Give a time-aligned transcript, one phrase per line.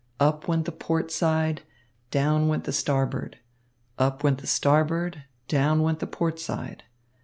[0.19, 1.61] Up went the port side,
[2.09, 3.37] down went the starboard.
[3.99, 6.81] Up went the starboard, down went the port side.